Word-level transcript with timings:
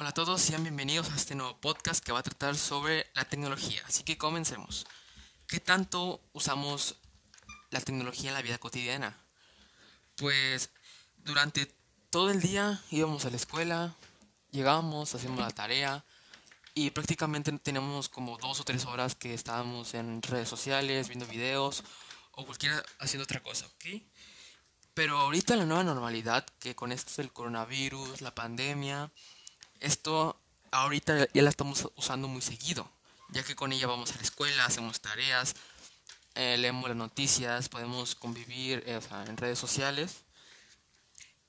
Hola 0.00 0.08
a 0.08 0.14
todos, 0.14 0.40
sean 0.40 0.62
bienvenidos 0.62 1.10
a 1.10 1.14
este 1.14 1.34
nuevo 1.34 1.60
podcast 1.60 2.02
que 2.02 2.10
va 2.10 2.20
a 2.20 2.22
tratar 2.22 2.56
sobre 2.56 3.10
la 3.12 3.26
tecnología. 3.26 3.82
Así 3.86 4.02
que 4.02 4.16
comencemos. 4.16 4.86
¿Qué 5.46 5.60
tanto 5.60 6.22
usamos 6.32 6.96
la 7.68 7.82
tecnología 7.82 8.30
en 8.30 8.34
la 8.34 8.40
vida 8.40 8.56
cotidiana? 8.56 9.14
Pues 10.16 10.70
durante 11.18 11.66
todo 12.08 12.30
el 12.30 12.40
día 12.40 12.82
íbamos 12.90 13.26
a 13.26 13.30
la 13.30 13.36
escuela, 13.36 13.94
llegábamos, 14.52 15.14
hacíamos 15.14 15.40
la 15.40 15.50
tarea 15.50 16.02
y 16.72 16.92
prácticamente 16.92 17.52
tenemos 17.58 18.08
como 18.08 18.38
dos 18.38 18.58
o 18.58 18.64
tres 18.64 18.86
horas 18.86 19.14
que 19.14 19.34
estábamos 19.34 19.92
en 19.92 20.22
redes 20.22 20.48
sociales, 20.48 21.08
viendo 21.08 21.26
videos 21.26 21.84
o 22.32 22.46
cualquiera 22.46 22.82
haciendo 23.00 23.24
otra 23.24 23.42
cosa, 23.42 23.66
¿ok? 23.66 24.00
Pero 24.94 25.18
ahorita 25.18 25.56
la 25.56 25.66
nueva 25.66 25.84
normalidad, 25.84 26.46
que 26.58 26.74
con 26.74 26.90
esto 26.90 27.10
es 27.10 27.18
el 27.18 27.34
coronavirus, 27.34 28.22
la 28.22 28.34
pandemia, 28.34 29.12
esto 29.80 30.40
ahorita 30.70 31.28
ya 31.32 31.42
la 31.42 31.50
estamos 31.50 31.90
usando 31.96 32.28
muy 32.28 32.42
seguido, 32.42 32.90
ya 33.30 33.42
que 33.42 33.56
con 33.56 33.72
ella 33.72 33.86
vamos 33.86 34.12
a 34.12 34.16
la 34.16 34.22
escuela, 34.22 34.64
hacemos 34.64 35.00
tareas, 35.00 35.54
eh, 36.34 36.56
leemos 36.58 36.88
las 36.88 36.96
noticias, 36.96 37.68
podemos 37.68 38.14
convivir 38.14 38.82
eh, 38.86 39.00
en 39.26 39.36
redes 39.36 39.58
sociales 39.58 40.24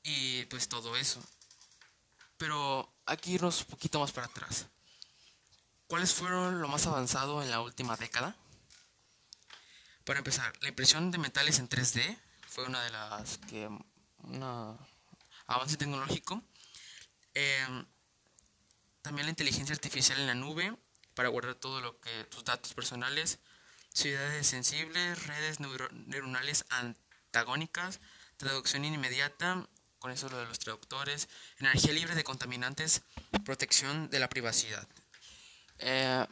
y 0.03 0.45
pues 0.45 0.67
todo 0.67 0.95
eso. 0.95 1.21
Pero 2.37 2.91
aquí 3.05 3.33
irnos 3.33 3.61
un 3.61 3.67
poquito 3.67 3.99
más 3.99 4.11
para 4.11 4.27
atrás. 4.27 4.65
¿Cuáles 5.87 6.13
fueron 6.13 6.61
lo 6.61 6.67
más 6.67 6.87
avanzado 6.87 7.43
en 7.43 7.51
la 7.51 7.61
última 7.61 7.97
década? 7.97 8.35
Para 10.05 10.19
empezar, 10.19 10.51
la 10.61 10.69
impresión 10.69 11.11
de 11.11 11.17
metales 11.17 11.59
en 11.59 11.69
3D 11.69 12.17
fue 12.47 12.65
una 12.65 12.83
de 12.83 12.89
las 12.89 13.37
que 13.37 13.67
un 13.67 14.77
avance 15.47 15.77
tecnológico. 15.77 16.41
Em, 17.33 17.85
también 19.01 19.25
la 19.25 19.31
inteligencia 19.31 19.73
artificial 19.73 20.19
en 20.19 20.27
la 20.27 20.35
nube 20.35 20.75
para 21.13 21.29
guardar 21.29 21.55
todo 21.55 21.81
lo 21.81 21.99
que 21.99 22.23
tus 22.25 22.43
datos 22.43 22.73
personales, 22.73 23.39
ciudades 23.93 24.47
sensibles, 24.47 25.25
redes 25.27 25.59
neuronales 25.59 26.65
antagónicas, 26.69 27.99
traducción 28.37 28.85
inmediata, 28.85 29.67
con 29.99 30.11
eso 30.11 30.29
lo 30.29 30.39
de 30.39 30.45
los 30.45 30.59
traductores, 30.59 31.29
energía 31.59 31.93
libre 31.93 32.15
de 32.15 32.23
contaminantes, 32.23 33.03
protección 33.45 34.09
de 34.09 34.19
la 34.19 34.29
privacidad. 34.29 34.87
Eh, 35.79 36.25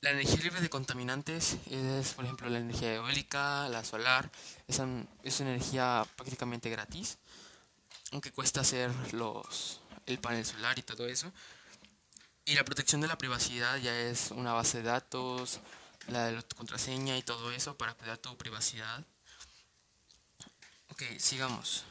la 0.00 0.10
energía 0.10 0.36
libre 0.42 0.60
de 0.60 0.68
contaminantes 0.68 1.56
es, 1.70 2.12
por 2.12 2.26
ejemplo, 2.26 2.50
la 2.50 2.58
energía 2.58 2.94
eólica, 2.94 3.68
la 3.70 3.82
solar, 3.84 4.30
es, 4.68 4.78
es 5.22 5.40
energía 5.40 6.06
prácticamente 6.16 6.68
gratis, 6.68 7.16
aunque 8.12 8.30
cuesta 8.30 8.60
hacer 8.60 8.90
los, 9.14 9.80
el 10.04 10.18
panel 10.18 10.44
solar 10.44 10.78
y 10.78 10.82
todo 10.82 11.06
eso. 11.06 11.32
Y 12.46 12.54
la 12.54 12.64
protección 12.64 13.00
de 13.00 13.08
la 13.08 13.16
privacidad 13.16 13.78
ya 13.78 13.98
es 13.98 14.30
una 14.30 14.52
base 14.52 14.78
de 14.78 14.84
datos, 14.84 15.60
la 16.08 16.26
de 16.26 16.42
tu 16.42 16.56
contraseña 16.56 17.16
y 17.16 17.22
todo 17.22 17.50
eso 17.52 17.76
para 17.76 17.94
cuidar 17.94 18.18
tu 18.18 18.36
privacidad. 18.36 19.04
Ok, 20.90 21.02
sigamos. 21.18 21.84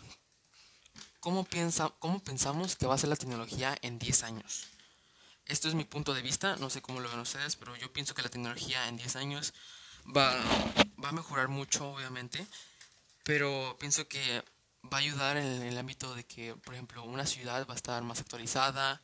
¿Cómo, 1.20 1.44
piensa, 1.44 1.90
¿Cómo 2.00 2.20
pensamos 2.20 2.76
que 2.76 2.86
va 2.86 2.96
a 2.96 2.98
ser 2.98 3.10
la 3.10 3.16
tecnología 3.16 3.76
en 3.82 3.98
10 3.98 4.24
años? 4.24 4.68
Esto 5.46 5.68
es 5.68 5.74
mi 5.74 5.86
punto 5.86 6.14
de 6.14 6.22
vista, 6.22 6.56
no 6.58 6.70
sé 6.70 6.82
cómo 6.82 7.00
lo 7.00 7.10
ven 7.10 7.20
ustedes, 7.20 7.56
pero 7.56 7.76
yo 7.78 7.92
pienso 7.92 8.14
que 8.14 8.22
la 8.22 8.30
tecnología 8.30 8.88
en 8.88 8.98
10 8.98 9.16
años 9.16 9.54
va, 10.16 10.34
va 11.04 11.10
a 11.10 11.14
mejorar 11.14 11.48
mucho, 11.48 11.90
obviamente, 11.90 12.46
pero 13.24 13.76
pienso 13.80 14.08
que 14.08 14.44
va 14.86 14.98
a 14.98 15.02
ayudar 15.02 15.38
en 15.38 15.64
el 15.64 15.78
ámbito 15.78 16.14
de 16.14 16.26
que, 16.26 16.56
por 16.56 16.74
ejemplo, 16.74 17.04
una 17.04 17.26
ciudad 17.26 17.66
va 17.68 17.74
a 17.74 17.78
estar 17.78 18.04
más 18.04 18.20
actualizada, 18.20 19.02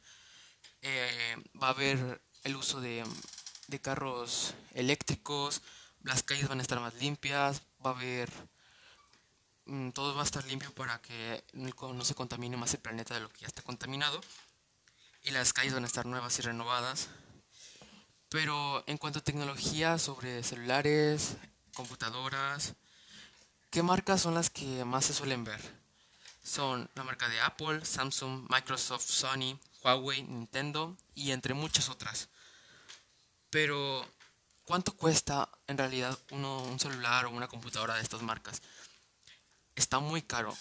eh, 0.81 1.35
va 1.61 1.67
a 1.67 1.71
haber 1.71 2.21
el 2.43 2.55
uso 2.55 2.81
de, 2.81 3.05
de, 3.67 3.81
carros 3.81 4.53
eléctricos, 4.73 5.61
las 6.03 6.23
calles 6.23 6.47
van 6.47 6.59
a 6.59 6.61
estar 6.61 6.79
más 6.79 6.93
limpias, 6.95 7.61
va 7.85 7.91
a 7.91 7.93
haber... 7.93 8.29
Mm, 9.65 9.91
todo 9.91 10.15
va 10.15 10.21
a 10.21 10.25
estar 10.25 10.43
limpio 10.45 10.73
para 10.73 11.01
que 11.01 11.43
no 11.53 12.03
se 12.05 12.15
contamine 12.15 12.57
más 12.57 12.73
el 12.73 12.79
planeta 12.79 13.13
de 13.13 13.19
lo 13.19 13.29
que 13.29 13.41
ya 13.41 13.47
está 13.47 13.61
contaminado. 13.61 14.19
Y 15.23 15.31
las 15.31 15.53
calles 15.53 15.73
van 15.73 15.83
a 15.83 15.87
estar 15.87 16.05
nuevas 16.05 16.39
y 16.39 16.41
renovadas. 16.41 17.09
Pero 18.29 18.83
en 18.87 18.97
cuanto 18.97 19.19
a 19.19 19.23
tecnología 19.23 19.97
sobre 19.97 20.43
celulares, 20.43 21.35
computadoras, 21.73 22.75
¿qué 23.69 23.83
marcas 23.83 24.21
son 24.21 24.35
las 24.35 24.49
que 24.49 24.85
más 24.85 25.05
se 25.05 25.13
suelen 25.13 25.43
ver? 25.43 25.61
Son 26.43 26.89
la 26.95 27.03
marca 27.03 27.27
de 27.27 27.41
Apple, 27.41 27.85
Samsung, 27.85 28.47
Microsoft, 28.49 29.07
Sony, 29.07 29.59
Huawei, 29.83 30.23
Nintendo 30.23 30.97
y 31.15 31.31
entre 31.31 31.53
muchas 31.53 31.89
otras. 31.89 32.29
Pero, 33.49 34.05
¿cuánto 34.65 34.95
cuesta 34.95 35.49
en 35.67 35.77
realidad 35.77 36.17
uno, 36.31 36.63
un 36.63 36.79
celular 36.79 37.25
o 37.25 37.31
una 37.31 37.47
computadora 37.47 37.95
de 37.95 38.01
estas 38.01 38.21
marcas? 38.21 38.61
Está 39.75 39.99
muy 39.99 40.21
caro. 40.21 40.55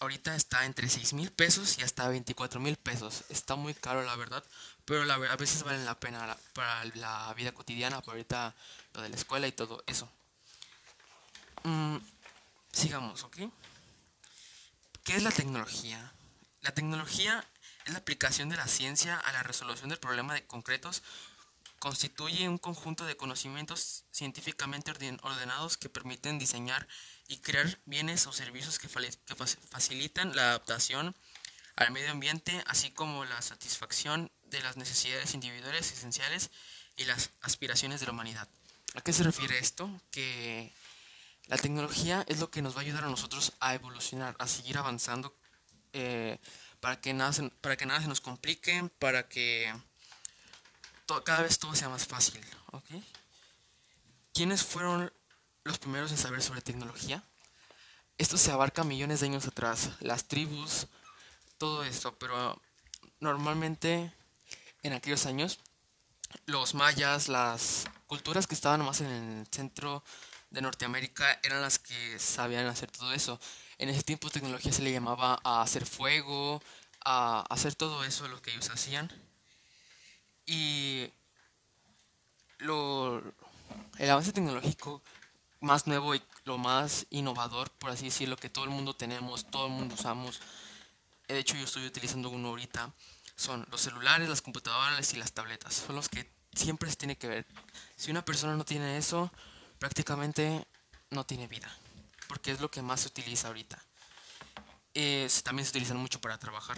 Ahorita 0.00 0.34
está 0.34 0.66
entre 0.66 0.88
6 0.88 1.12
mil 1.14 1.30
pesos 1.30 1.78
y 1.78 1.82
hasta 1.82 2.08
24 2.08 2.60
mil 2.60 2.76
pesos. 2.76 3.24
Está 3.30 3.54
muy 3.54 3.72
caro, 3.74 4.02
la 4.02 4.16
verdad. 4.16 4.44
Pero 4.84 5.10
a 5.10 5.36
veces 5.36 5.62
valen 5.62 5.84
la 5.84 5.98
pena 5.98 6.36
para 6.52 6.84
la 6.96 7.32
vida 7.34 7.52
cotidiana. 7.52 8.02
Por 8.02 8.14
ahorita 8.14 8.54
lo 8.92 9.02
de 9.02 9.08
la 9.08 9.16
escuela 9.16 9.46
y 9.46 9.52
todo 9.52 9.82
eso. 9.86 10.10
Mm, 11.62 11.96
sigamos, 12.72 13.22
¿ok? 13.22 13.38
¿Qué 15.04 15.16
es 15.16 15.22
la 15.22 15.30
tecnología? 15.30 16.12
La 16.60 16.72
tecnología 16.72 17.46
la 17.86 17.98
aplicación 17.98 18.48
de 18.48 18.56
la 18.56 18.66
ciencia 18.66 19.18
a 19.18 19.32
la 19.32 19.42
resolución 19.42 19.90
del 19.90 19.98
problema 19.98 20.34
de 20.34 20.46
concretos. 20.46 21.02
Constituye 21.78 22.48
un 22.48 22.58
conjunto 22.58 23.04
de 23.04 23.16
conocimientos 23.16 24.04
científicamente 24.10 24.92
ordenados 25.22 25.76
que 25.76 25.90
permiten 25.90 26.38
diseñar 26.38 26.88
y 27.28 27.38
crear 27.38 27.78
bienes 27.84 28.26
o 28.26 28.32
servicios 28.32 28.78
que, 28.78 28.88
facilitan 28.88 30.34
la 30.34 30.50
adaptación 30.50 31.14
al 31.76 31.90
medio 31.90 32.10
ambiente, 32.10 32.62
así 32.66 32.90
como 32.90 33.24
la 33.24 33.42
satisfacción 33.42 34.30
de 34.44 34.62
las 34.62 34.76
necesidades 34.76 35.34
individuales 35.34 35.92
esenciales 35.92 36.50
y 36.96 37.04
las 37.04 37.30
aspiraciones 37.42 38.00
de 38.00 38.06
la 38.06 38.12
humanidad. 38.12 38.48
¿A 38.94 39.00
qué 39.00 39.12
se 39.12 39.24
refiere 39.24 39.58
esto? 39.58 39.90
Que 40.10 40.72
la 41.46 41.58
tecnología 41.58 42.24
es 42.28 42.38
lo 42.38 42.50
que 42.50 42.62
nos 42.62 42.74
va 42.74 42.78
a 42.78 42.82
ayudar 42.82 43.04
a 43.04 43.08
nosotros 43.08 43.52
a 43.60 43.74
evolucionar, 43.74 44.36
a 44.38 44.46
seguir 44.46 44.78
avanzando 44.78 45.36
eh, 45.92 46.38
para 46.84 47.00
que 47.00 47.14
nada 47.14 47.32
se, 47.32 47.48
para 47.62 47.78
que 47.78 47.86
nada 47.86 48.02
se 48.02 48.08
nos 48.08 48.20
complique, 48.20 48.90
para 48.98 49.26
que 49.26 49.72
cada 51.24 51.40
vez 51.40 51.58
todo 51.58 51.74
sea 51.74 51.88
más 51.88 52.06
fácil. 52.06 52.38
¿okay? 52.72 53.02
¿Quiénes 54.34 54.62
fueron 54.62 55.10
los 55.62 55.78
primeros 55.78 56.10
en 56.10 56.18
saber 56.18 56.42
sobre 56.42 56.60
tecnología? 56.60 57.24
Esto 58.18 58.36
se 58.36 58.50
abarca 58.50 58.84
millones 58.84 59.20
de 59.20 59.28
años 59.28 59.46
atrás, 59.46 59.92
las 60.00 60.28
tribus, 60.28 60.86
todo 61.56 61.84
esto, 61.84 62.18
pero 62.18 62.60
normalmente 63.18 64.12
en 64.82 64.92
aquellos 64.92 65.24
años 65.24 65.60
los 66.44 66.74
mayas, 66.74 67.28
las 67.28 67.86
culturas 68.06 68.46
que 68.46 68.54
estaban 68.54 68.84
más 68.84 69.00
en 69.00 69.06
el 69.06 69.46
centro 69.50 70.04
de 70.50 70.60
Norteamérica 70.60 71.40
eran 71.44 71.62
las 71.62 71.78
que 71.78 72.18
sabían 72.18 72.66
hacer 72.66 72.90
todo 72.90 73.14
eso 73.14 73.40
en 73.78 73.88
ese 73.88 74.02
tiempo 74.02 74.30
tecnología 74.30 74.72
se 74.72 74.82
le 74.82 74.92
llamaba 74.92 75.40
a 75.44 75.62
hacer 75.62 75.86
fuego, 75.86 76.62
a 77.04 77.44
hacer 77.50 77.74
todo 77.74 78.04
eso 78.04 78.28
lo 78.28 78.40
que 78.40 78.50
ellos 78.50 78.70
hacían. 78.70 79.10
Y 80.46 81.10
lo, 82.58 83.22
el 83.98 84.10
avance 84.10 84.32
tecnológico 84.32 85.02
más 85.60 85.86
nuevo 85.86 86.14
y 86.14 86.22
lo 86.44 86.58
más 86.58 87.06
innovador, 87.10 87.70
por 87.70 87.90
así 87.90 88.06
decirlo, 88.06 88.36
que 88.36 88.50
todo 88.50 88.64
el 88.64 88.70
mundo 88.70 88.94
tenemos, 88.94 89.50
todo 89.50 89.66
el 89.66 89.72
mundo 89.72 89.94
usamos, 89.94 90.40
de 91.26 91.38
hecho 91.38 91.56
yo 91.56 91.64
estoy 91.64 91.86
utilizando 91.86 92.28
uno 92.28 92.48
ahorita, 92.48 92.92
son 93.36 93.66
los 93.70 93.80
celulares, 93.80 94.28
las 94.28 94.42
computadoras 94.42 95.12
y 95.14 95.16
las 95.16 95.32
tabletas. 95.32 95.74
Son 95.74 95.96
los 95.96 96.08
que 96.08 96.30
siempre 96.54 96.88
se 96.90 96.96
tiene 96.96 97.16
que 97.16 97.26
ver. 97.26 97.46
Si 97.96 98.10
una 98.10 98.24
persona 98.24 98.54
no 98.56 98.64
tiene 98.64 98.96
eso, 98.98 99.32
prácticamente 99.78 100.66
no 101.10 101.24
tiene 101.24 101.48
vida 101.48 101.74
porque 102.34 102.50
es 102.50 102.60
lo 102.60 102.68
que 102.68 102.82
más 102.82 103.02
se 103.02 103.06
utiliza 103.08 103.46
ahorita. 103.46 103.78
también 105.44 105.64
se 105.64 105.70
utilizan 105.70 105.98
mucho 105.98 106.20
para 106.20 106.36
trabajar. 106.36 106.76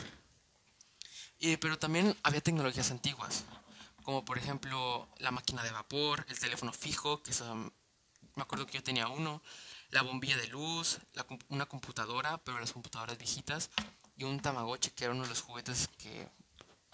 pero 1.63 1.79
también 1.79 2.15
había 2.23 2.43
tecnologías 2.43 2.91
antiguas, 2.91 3.45
como 4.03 4.23
por 4.23 4.37
ejemplo 4.37 5.09
la 5.17 5.31
máquina 5.31 5.63
de 5.63 5.71
vapor, 5.71 6.27
el 6.29 6.39
teléfono 6.39 6.75
fijo, 6.75 7.23
que 7.23 7.33
me 8.35 8.43
acuerdo 8.43 8.67
que 8.67 8.75
yo 8.75 8.83
tenía 8.83 9.09
uno, 9.09 9.43
la 9.89 10.03
bombilla 10.03 10.37
de 10.37 10.49
luz, 10.49 10.99
una 11.49 11.65
computadora, 11.65 12.37
pero 12.45 12.61
las 12.61 12.73
computadoras 12.73 13.17
viejitas, 13.17 13.71
y 14.19 14.25
un 14.25 14.41
Tamagotchi, 14.41 14.91
que 14.91 15.05
era 15.05 15.15
uno 15.15 15.23
de 15.23 15.31
los 15.31 15.41
juguetes 15.41 15.89
que 15.97 16.29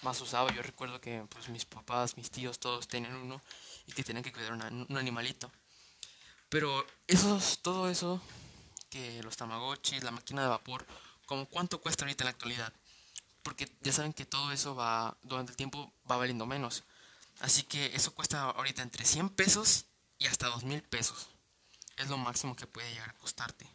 más 0.03 0.21
usaba. 0.21 0.55
Yo 0.55 0.63
recuerdo 0.63 1.01
que 1.01 1.25
pues, 1.29 1.49
mis 1.49 1.65
papás, 1.65 2.17
mis 2.17 2.31
tíos, 2.31 2.61
todos 2.61 2.87
tenían 2.87 3.17
uno 3.17 3.43
y 3.89 3.93
que 3.93 4.05
tenían 4.05 4.23
que 4.23 4.33
cuidar 4.33 4.53
un 4.53 4.97
animalito. 4.97 5.51
Pero 6.49 6.87
eso, 7.09 7.41
todo 7.63 7.89
eso 7.89 8.21
que 8.93 9.23
los 9.23 9.39
tamagotchis, 9.39 10.05
la 10.05 10.11
máquina 10.11 10.43
de 10.43 10.49
vapor, 10.49 10.87
como 11.25 11.47
cuánto 11.47 11.81
cuesta 11.81 12.05
ahorita 12.05 12.25
en 12.25 12.27
la 12.27 12.31
actualidad. 12.33 12.73
porque 13.43 13.69
ya 13.81 13.93
saben 13.93 14.13
que 14.13 14.25
todo 14.25 14.53
eso 14.53 14.77
va, 14.77 15.17
durante 15.23 15.51
el 15.51 15.57
tiempo 15.57 15.93
va 16.09 16.17
valiendo 16.17 16.47
menos. 16.47 16.85
Así 17.41 17.65
que 17.65 17.87
eso 17.97 18.15
cuesta 18.15 18.43
ahorita 18.51 18.83
entre 18.83 19.05
100 19.05 19.31
pesos 19.31 19.87
y 20.19 20.27
hasta 20.29 20.47
2 20.47 20.63
mil 20.63 20.81
pesos. 20.83 21.27
Es 21.97 22.09
lo 22.09 22.19
máximo 22.19 22.55
que 22.55 22.69
puede 22.69 22.93
llegar 22.93 23.11
a 23.11 23.15
costarte. 23.15 23.67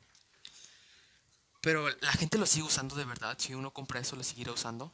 Pero 1.59 1.89
la 1.99 2.13
gente 2.13 2.37
lo 2.37 2.45
sigue 2.45 2.65
usando 2.65 2.95
de 2.95 3.03
verdad. 3.03 3.35
Si 3.39 3.55
uno 3.55 3.73
compra 3.73 3.99
eso, 3.99 4.15
lo 4.15 4.23
seguirá 4.23 4.53
usando. 4.53 4.89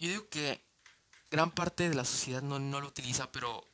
Yo 0.00 0.08
digo 0.08 0.28
que 0.28 0.60
gran 1.30 1.52
parte 1.52 1.88
de 1.88 1.94
la 1.94 2.04
sociedad 2.04 2.42
no, 2.42 2.58
no 2.58 2.80
lo 2.80 2.88
utiliza, 2.88 3.30
pero 3.30 3.64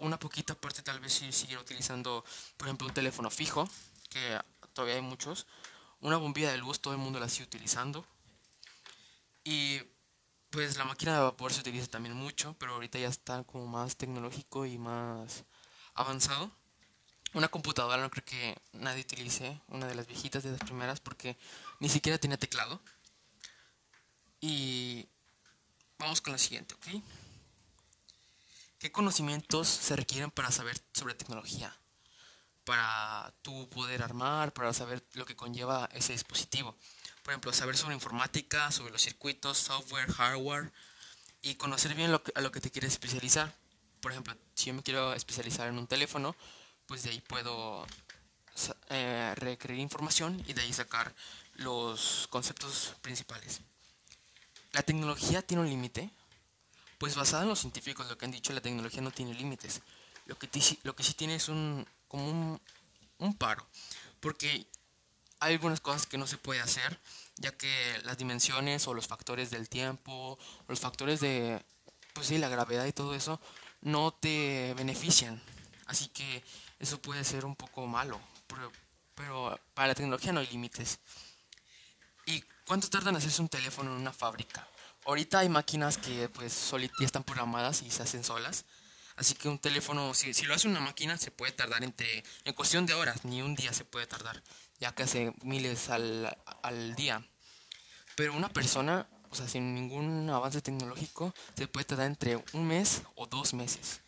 una 0.00 0.18
poquita 0.18 0.54
parte 0.54 0.82
tal 0.82 1.00
vez 1.00 1.12
sí 1.12 1.32
siguiera 1.32 1.60
utilizando, 1.60 2.24
por 2.56 2.68
ejemplo, 2.68 2.86
un 2.86 2.94
teléfono 2.94 3.30
fijo, 3.30 3.68
que 4.08 4.40
todavía 4.72 4.96
hay 4.96 5.02
muchos. 5.02 5.46
Una 6.00 6.16
bombilla 6.16 6.50
de 6.50 6.58
luz, 6.58 6.80
todo 6.80 6.94
el 6.94 7.00
mundo 7.00 7.18
la 7.20 7.28
sigue 7.28 7.44
utilizando. 7.44 8.06
Y 9.44 9.80
pues 10.50 10.76
la 10.76 10.84
máquina 10.84 11.14
de 11.14 11.20
vapor 11.20 11.52
se 11.52 11.60
utiliza 11.60 11.86
también 11.86 12.14
mucho, 12.14 12.56
pero 12.58 12.74
ahorita 12.74 12.98
ya 12.98 13.08
está 13.08 13.44
como 13.44 13.66
más 13.66 13.96
tecnológico 13.96 14.66
y 14.66 14.78
más 14.78 15.44
avanzado. 15.94 16.50
Una 17.34 17.48
computadora 17.48 18.00
no 18.00 18.10
creo 18.10 18.24
que 18.24 18.56
nadie 18.72 19.02
utilice, 19.02 19.60
una 19.68 19.86
de 19.86 19.94
las 19.94 20.06
viejitas 20.06 20.42
de 20.42 20.52
las 20.52 20.60
primeras, 20.60 21.00
porque 21.00 21.36
ni 21.80 21.88
siquiera 21.88 22.18
tiene 22.18 22.38
teclado. 22.38 22.80
Y 24.40 25.08
vamos 25.98 26.20
con 26.20 26.32
la 26.32 26.38
siguiente, 26.38 26.74
¿ok? 26.74 27.02
¿Qué 28.78 28.92
conocimientos 28.92 29.68
se 29.68 29.96
requieren 29.96 30.30
para 30.30 30.50
saber 30.50 30.80
sobre 30.92 31.14
tecnología? 31.14 31.76
Para 32.66 33.32
tú 33.40 33.70
poder 33.70 34.02
armar, 34.02 34.52
para 34.52 34.74
saber 34.74 35.02
lo 35.14 35.24
que 35.24 35.36
conlleva 35.36 35.88
ese 35.92 36.12
dispositivo. 36.12 36.76
Por 37.22 37.32
ejemplo, 37.32 37.52
saber 37.54 37.78
sobre 37.78 37.94
informática, 37.94 38.70
sobre 38.70 38.92
los 38.92 39.00
circuitos, 39.00 39.56
software, 39.56 40.12
hardware 40.12 40.70
y 41.40 41.54
conocer 41.54 41.94
bien 41.94 42.12
lo 42.12 42.22
a 42.34 42.40
lo 42.42 42.52
que 42.52 42.60
te 42.60 42.70
quieres 42.70 42.92
especializar. 42.92 43.54
Por 44.00 44.12
ejemplo, 44.12 44.36
si 44.54 44.66
yo 44.66 44.74
me 44.74 44.82
quiero 44.82 45.14
especializar 45.14 45.68
en 45.68 45.78
un 45.78 45.86
teléfono, 45.86 46.36
pues 46.86 47.02
de 47.02 47.10
ahí 47.10 47.20
puedo 47.20 47.86
eh, 48.90 49.32
requerir 49.36 49.78
información 49.78 50.42
y 50.46 50.52
de 50.52 50.62
ahí 50.62 50.72
sacar 50.72 51.14
los 51.54 52.26
conceptos 52.30 52.94
principales. 53.02 53.60
La 54.72 54.82
tecnología 54.82 55.42
tiene 55.42 55.62
un 55.62 55.68
límite, 55.68 56.10
pues 56.98 57.14
basada 57.14 57.42
en 57.42 57.48
los 57.48 57.60
científicos, 57.60 58.08
lo 58.08 58.16
que 58.16 58.24
han 58.24 58.30
dicho, 58.30 58.52
la 58.52 58.60
tecnología 58.60 59.02
no 59.02 59.10
tiene 59.10 59.34
límites. 59.34 59.82
Lo 60.26 60.38
que, 60.38 60.48
lo 60.82 60.96
que 60.96 61.02
sí 61.02 61.14
tiene 61.14 61.36
es 61.36 61.48
un, 61.48 61.86
como 62.08 62.60
un, 63.18 63.34
paro. 63.34 63.66
Porque 64.20 64.66
hay 65.40 65.54
algunas 65.54 65.80
cosas 65.80 66.06
que 66.06 66.18
no 66.18 66.26
se 66.26 66.38
puede 66.38 66.60
hacer, 66.60 67.00
ya 67.36 67.52
que 67.52 68.00
las 68.04 68.18
dimensiones 68.18 68.86
o 68.86 68.94
los 68.94 69.06
factores 69.06 69.50
del 69.50 69.68
tiempo, 69.68 70.38
los 70.68 70.80
factores 70.80 71.20
de, 71.20 71.64
pues 72.12 72.28
sí, 72.28 72.38
la 72.38 72.48
gravedad 72.48 72.86
y 72.86 72.92
todo 72.92 73.14
eso, 73.14 73.40
no 73.80 74.12
te 74.12 74.74
benefician. 74.74 75.42
Así 75.86 76.08
que 76.08 76.42
eso 76.78 77.00
puede 77.00 77.24
ser 77.24 77.44
un 77.44 77.56
poco 77.56 77.86
malo, 77.86 78.20
pero, 78.46 78.72
pero 79.14 79.60
para 79.74 79.88
la 79.88 79.94
tecnología 79.94 80.32
no 80.32 80.40
hay 80.40 80.46
límites. 80.48 80.98
¿Y 82.26 82.42
cuánto 82.66 82.88
tardan 82.90 83.14
en 83.14 83.18
hacerse 83.18 83.42
un 83.42 83.48
teléfono 83.48 83.94
en 83.94 84.00
una 84.00 84.12
fábrica? 84.12 84.66
ahorita 85.06 85.38
hay 85.38 85.48
máquinas 85.48 85.96
que 85.96 86.28
pues 86.28 86.70
ya 86.98 87.06
están 87.06 87.24
programadas 87.24 87.82
y 87.82 87.90
se 87.90 88.02
hacen 88.02 88.24
solas. 88.24 88.64
Así 89.16 89.34
que 89.34 89.48
un 89.48 89.58
teléfono, 89.58 90.12
si, 90.12 90.34
si 90.34 90.44
lo 90.44 90.54
hace 90.54 90.68
una 90.68 90.80
máquina, 90.80 91.16
se 91.16 91.30
puede 91.30 91.52
tardar 91.52 91.82
entre, 91.84 92.22
en 92.44 92.52
cuestión 92.52 92.84
de 92.84 92.94
horas, 92.94 93.24
ni 93.24 93.40
un 93.42 93.54
día 93.54 93.72
se 93.72 93.84
puede 93.84 94.06
tardar, 94.06 94.42
ya 94.78 94.94
que 94.94 95.04
hace 95.04 95.32
miles 95.42 95.88
al, 95.88 96.36
al 96.62 96.94
día. 96.94 97.26
Pero 98.14 98.34
una 98.34 98.50
persona, 98.50 99.08
o 99.30 99.34
sea, 99.34 99.48
sin 99.48 99.74
ningún 99.74 100.28
avance 100.30 100.60
tecnológico, 100.60 101.34
se 101.56 101.66
puede 101.66 101.84
tardar 101.84 102.06
entre 102.06 102.42
un 102.52 102.66
mes 102.66 103.02
o 103.14 103.26
dos 103.26 103.54
meses. 103.54 104.00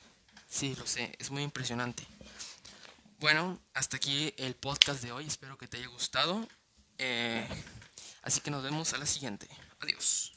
Sí, 0.49 0.75
lo 0.77 0.87
sé, 0.87 1.15
es 1.19 1.31
muy 1.31 1.43
impresionante. 1.43 2.07
Bueno, 3.21 3.59
hasta 3.75 3.97
aquí 3.97 4.33
el 4.37 4.55
podcast 4.55 5.03
de 5.03 5.13
hoy, 5.13 5.27
espero 5.27 5.59
que 5.59 5.67
te 5.67 5.79
haya 5.79 5.89
gustado. 5.89 6.47
Eh, 6.99 7.47
así 8.23 8.41
que 8.41 8.51
nos 8.51 8.63
vemos 8.63 8.93
a 8.93 8.99
la 8.99 9.07
siguiente. 9.07 9.49
Adiós. 9.81 10.33